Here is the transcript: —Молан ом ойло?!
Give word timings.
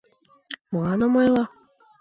—Молан 0.71 0.99
ом 1.05 1.13
ойло?! 1.21 1.43